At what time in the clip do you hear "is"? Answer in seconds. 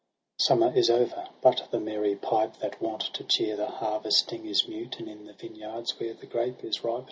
0.79-0.89, 4.47-4.67, 6.63-6.83